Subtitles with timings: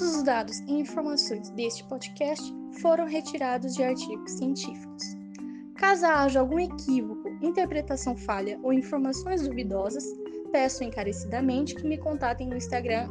[0.00, 2.42] Todos os dados e informações deste podcast
[2.80, 5.04] foram retirados de artigos científicos.
[5.76, 10.02] Caso haja algum equívoco, interpretação falha ou informações duvidosas,
[10.50, 13.10] peço encarecidamente que me contatem no Instagram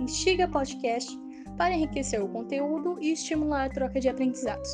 [0.00, 1.20] instigapodcast
[1.58, 4.70] para enriquecer o conteúdo e estimular a troca de aprendizados.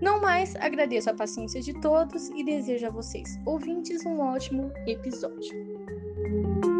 [0.00, 6.73] Não mais, agradeço a paciência de todos e desejo a vocês, ouvintes, um ótimo episódio.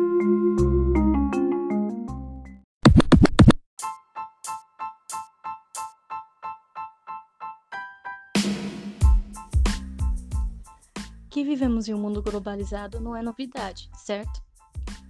[11.34, 14.40] Que vivemos em um mundo globalizado não é novidade, certo?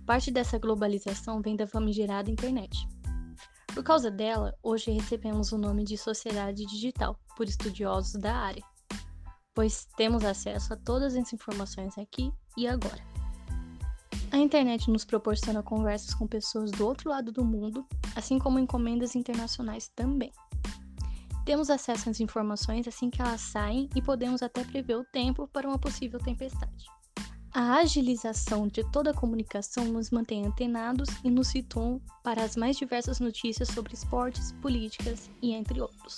[0.06, 2.88] Parte dessa globalização vem da famigerada internet.
[3.66, 8.64] Por causa dela, hoje recebemos o nome de sociedade digital por estudiosos da área,
[9.52, 13.04] pois temos acesso a todas as informações aqui e agora.
[14.32, 19.14] A internet nos proporciona conversas com pessoas do outro lado do mundo, assim como encomendas
[19.14, 20.32] internacionais também.
[21.44, 25.68] Temos acesso às informações assim que elas saem e podemos até prever o tempo para
[25.68, 26.86] uma possível tempestade.
[27.52, 32.76] A agilização de toda a comunicação nos mantém antenados e nos situam para as mais
[32.76, 36.16] diversas notícias sobre esportes, políticas e entre outros.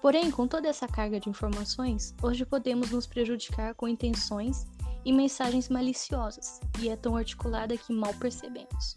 [0.00, 4.66] Porém, com toda essa carga de informações, hoje podemos nos prejudicar com intenções
[5.04, 8.96] e mensagens maliciosas, e é tão articulada que mal percebemos.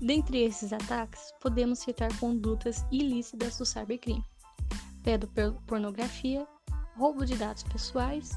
[0.00, 4.24] Dentre esses ataques, podemos citar condutas ilícitas do cybercrime,
[5.02, 6.48] pedopornografia,
[6.96, 8.30] roubo de dados pessoais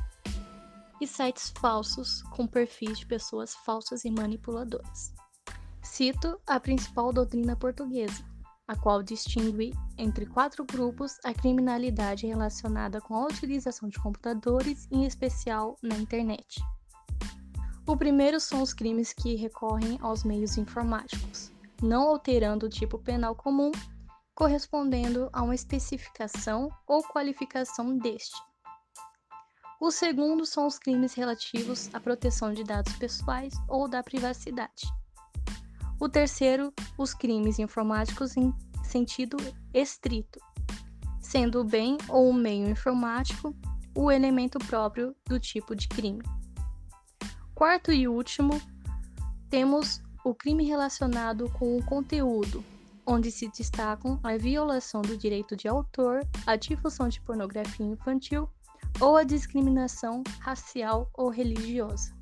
[1.00, 5.14] e sites falsos com perfis de pessoas falsas e manipuladoras.
[5.82, 8.24] Cito a principal doutrina portuguesa,
[8.68, 15.06] a qual distingue entre quatro grupos a criminalidade relacionada com a utilização de computadores, em
[15.06, 16.62] especial na internet.
[17.86, 21.53] O primeiro são os crimes que recorrem aos meios informáticos,
[21.84, 23.72] não alterando o tipo penal comum,
[24.34, 28.42] correspondendo a uma especificação ou qualificação deste,
[29.80, 34.88] o segundo são os crimes relativos à proteção de dados pessoais ou da privacidade.
[36.00, 39.36] O terceiro, os crimes informáticos em sentido
[39.74, 40.40] estrito,
[41.20, 43.54] sendo o bem ou o meio informático
[43.96, 46.24] o elemento próprio do tipo de crime.
[47.54, 48.60] Quarto e último,
[49.50, 52.64] temos o crime relacionado com o conteúdo,
[53.06, 58.50] onde se destacam a violação do direito de autor, a difusão de pornografia infantil
[59.02, 62.14] ou a discriminação racial ou religiosa.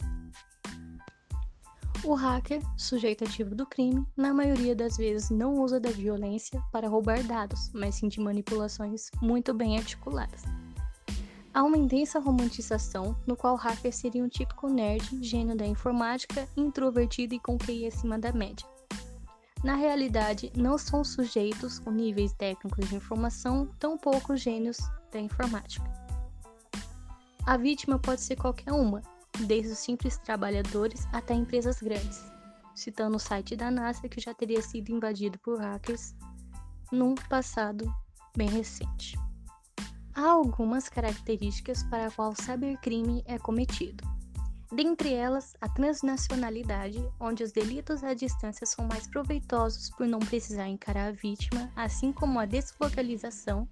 [2.04, 6.90] O hacker, sujeito ativo do crime, na maioria das vezes não usa da violência para
[6.90, 10.42] roubar dados, mas sim de manipulações muito bem articuladas.
[11.54, 17.36] Há uma intensa romantização no qual hacker seria um típico nerd, gênio da informática, introvertido
[17.36, 18.66] e com QI acima da média.
[19.62, 24.78] Na realidade, não são sujeitos com níveis técnicos de informação, tampouco gênios
[25.12, 25.86] da informática.
[27.46, 29.02] A vítima pode ser qualquer uma,
[29.46, 32.24] desde os simples trabalhadores até empresas grandes,
[32.74, 36.16] citando o site da NASA que já teria sido invadido por hackers
[36.92, 37.94] num passado
[38.38, 39.20] bem recente.
[40.14, 44.04] Há algumas características para a qual cybercrime é cometido.
[44.72, 50.68] Dentre elas, a transnacionalidade, onde os delitos à distância são mais proveitosos por não precisar
[50.68, 53.68] encarar a vítima, assim como a deslocalização,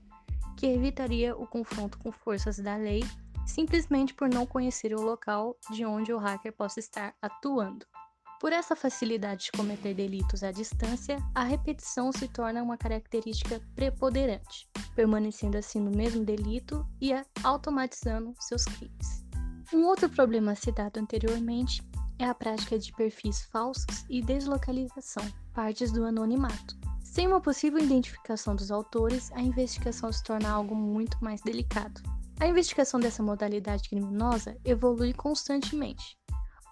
[0.58, 3.04] que evitaria o confronto com forças da lei
[3.50, 7.86] simplesmente por não conhecer o local de onde o hacker possa estar atuando.
[8.40, 14.70] Por essa facilidade de cometer delitos à distância, a repetição se torna uma característica preponderante,
[15.00, 19.26] permanecendo assim no mesmo delito e automatizando seus crimes.
[19.74, 21.82] Um outro problema citado anteriormente
[22.18, 26.78] é a prática de perfis falsos e deslocalização, partes do anonimato.
[27.02, 32.02] Sem uma possível identificação dos autores, a investigação se torna algo muito mais delicado.
[32.38, 36.18] A investigação dessa modalidade criminosa evolui constantemente.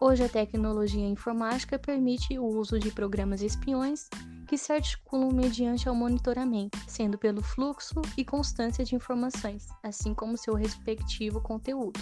[0.01, 4.09] Hoje, a tecnologia informática permite o uso de programas espiões
[4.47, 10.37] que se articulam mediante ao monitoramento, sendo pelo fluxo e constância de informações, assim como
[10.37, 11.99] seu respectivo conteúdo.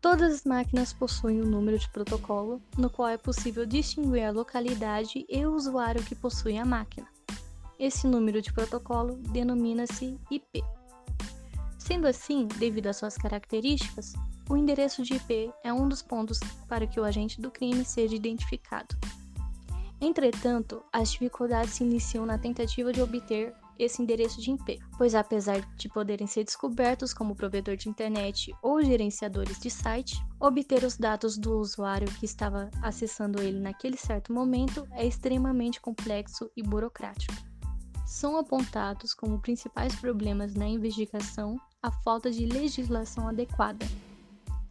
[0.00, 5.26] Todas as máquinas possuem um número de protocolo, no qual é possível distinguir a localidade
[5.28, 7.08] e o usuário que possui a máquina.
[7.78, 10.62] Esse número de protocolo denomina-se IP.
[11.78, 14.12] Sendo assim, devido às suas características,
[14.48, 18.14] o endereço de IP é um dos pontos para que o agente do crime seja
[18.14, 18.96] identificado.
[20.00, 25.60] Entretanto, as dificuldades se iniciam na tentativa de obter esse endereço de IP, pois apesar
[25.76, 31.38] de poderem ser descobertos como provedor de internet ou gerenciadores de site, obter os dados
[31.38, 37.34] do usuário que estava acessando ele naquele certo momento é extremamente complexo e burocrático.
[38.06, 43.86] são apontados como principais problemas na investigação a falta de legislação adequada,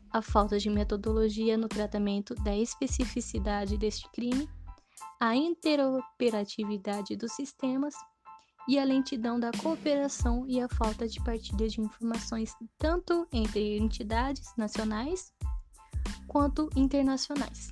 [0.10, 4.50] a falta de metodologia no tratamento da especificidade deste crime,
[5.20, 7.94] a interoperatividade dos sistemas
[8.68, 14.54] e a lentidão da cooperação e a falta de partilha de informações tanto entre entidades
[14.58, 15.34] nacionais
[16.28, 17.72] quanto internacionais.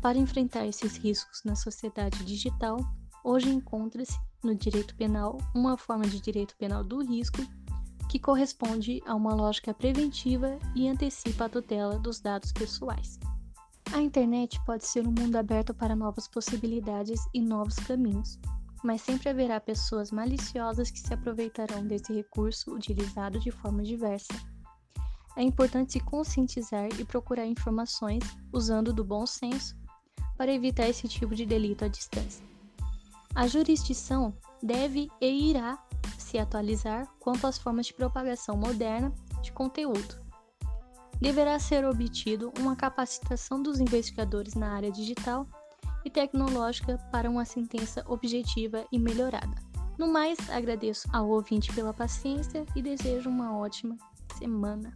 [0.00, 2.78] Para enfrentar esses riscos na sociedade digital,
[3.22, 7.38] hoje encontra-se no direito penal uma forma de direito penal do risco
[8.08, 13.18] que corresponde a uma lógica preventiva e antecipa a tutela dos dados pessoais.
[13.92, 18.38] A internet pode ser um mundo aberto para novas possibilidades e novos caminhos,
[18.82, 24.32] mas sempre haverá pessoas maliciosas que se aproveitarão desse recurso utilizado de forma diversa.
[25.36, 29.76] É importante se conscientizar e procurar informações usando do bom senso
[30.38, 32.44] para evitar esse tipo de delito à distância.
[33.34, 35.78] A jurisdição deve e irá
[36.18, 39.12] se atualizar quanto às formas de propagação moderna
[39.42, 40.21] de conteúdo.
[41.22, 45.46] Deverá ser obtido uma capacitação dos investigadores na área digital
[46.04, 49.54] e tecnológica para uma sentença objetiva e melhorada.
[49.96, 53.96] No mais, agradeço ao ouvinte pela paciência e desejo uma ótima
[54.36, 54.92] semana.